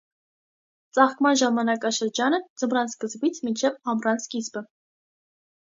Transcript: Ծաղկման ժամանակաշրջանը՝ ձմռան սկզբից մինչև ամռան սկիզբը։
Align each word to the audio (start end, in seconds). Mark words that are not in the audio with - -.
Ծաղկման 0.97 1.37
ժամանակաշրջանը՝ 1.41 2.41
ձմռան 2.63 2.91
սկզբից 2.95 3.41
մինչև 3.49 3.79
ամռան 3.95 4.25
սկիզբը։ 4.27 4.67